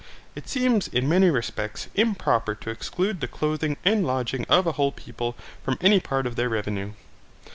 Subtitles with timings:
[0.33, 4.91] It seems in many respects improper to exclude the clothing and lodging of a whole
[4.91, 6.93] people from any part of their revenue.